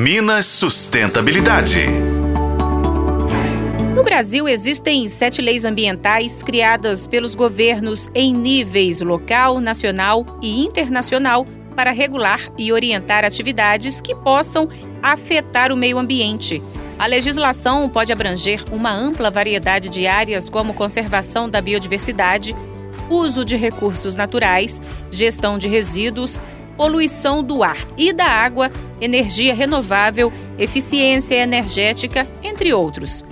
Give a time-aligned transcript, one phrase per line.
[0.00, 1.80] Minas Sustentabilidade.
[3.96, 11.44] No Brasil, existem sete leis ambientais criadas pelos governos em níveis local, nacional e internacional
[11.74, 14.68] para regular e orientar atividades que possam
[15.02, 16.62] afetar o meio ambiente.
[16.96, 22.54] A legislação pode abranger uma ampla variedade de áreas, como conservação da biodiversidade,
[23.10, 24.80] uso de recursos naturais,
[25.10, 26.40] gestão de resíduos,
[26.78, 28.70] poluição do ar e da água,
[29.00, 33.24] energia renovável, eficiência energética, entre outros.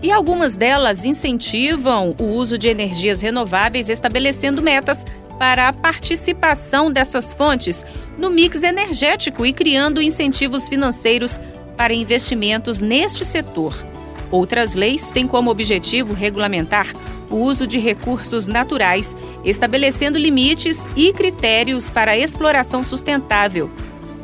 [0.00, 5.04] E algumas delas incentivam o uso de energias renováveis, estabelecendo metas
[5.38, 7.84] para a participação dessas fontes
[8.16, 11.40] no mix energético e criando incentivos financeiros
[11.76, 13.91] para investimentos neste setor.
[14.32, 16.88] Outras leis têm como objetivo regulamentar
[17.30, 19.14] o uso de recursos naturais,
[19.44, 23.70] estabelecendo limites e critérios para a exploração sustentável.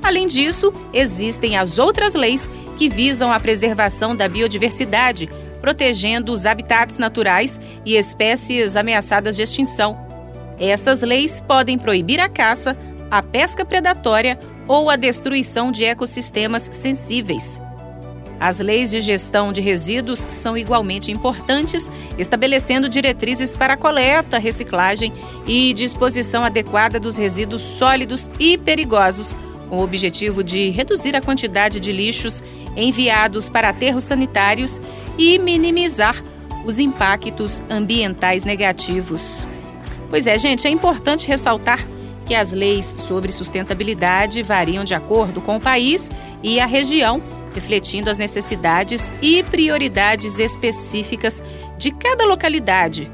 [0.02, 5.28] Além disso, existem as outras leis que visam a preservação da biodiversidade,
[5.60, 9.98] protegendo os habitats naturais e espécies ameaçadas de extinção.
[10.58, 12.76] Essas leis podem proibir a caça,
[13.10, 17.60] a pesca predatória ou a destruição de ecossistemas sensíveis.
[18.40, 25.12] As leis de gestão de resíduos são igualmente importantes, estabelecendo diretrizes para a coleta, reciclagem
[25.46, 29.34] e disposição adequada dos resíduos sólidos e perigosos,
[29.68, 32.42] com o objetivo de reduzir a quantidade de lixos
[32.76, 34.80] enviados para aterros sanitários
[35.18, 36.22] e minimizar
[36.64, 39.48] os impactos ambientais negativos.
[40.08, 41.84] Pois é, gente, é importante ressaltar
[42.24, 46.10] que as leis sobre sustentabilidade variam de acordo com o país
[46.42, 47.20] e a região
[47.58, 51.42] refletindo as necessidades e prioridades específicas
[51.76, 53.10] de cada localidade.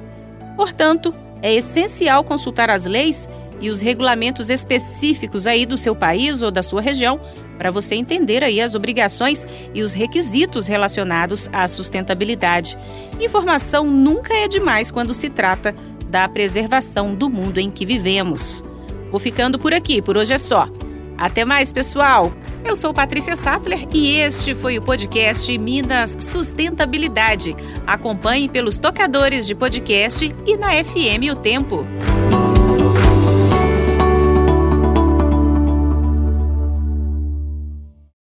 [0.55, 3.28] Portanto, é essencial consultar as leis
[3.59, 7.19] e os regulamentos específicos aí do seu país ou da sua região
[7.56, 12.77] para você entender aí as obrigações e os requisitos relacionados à sustentabilidade.
[13.19, 15.75] Informação nunca é demais quando se trata
[16.11, 18.63] da preservação do mundo em que vivemos.
[19.11, 20.68] Vou ficando por aqui, por hoje é só.
[21.17, 22.30] Até mais, pessoal!
[22.64, 27.55] Eu sou Patrícia Sattler e este foi o podcast Minas Sustentabilidade.
[27.86, 31.85] Acompanhe pelos tocadores de podcast e na FM O Tempo.